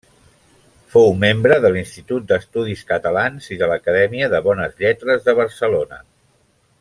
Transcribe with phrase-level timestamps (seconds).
[0.93, 6.05] Fou membre de l'Institut d'Estudis Catalans i de l'Acadèmia de Bones Lletres de Barcelona.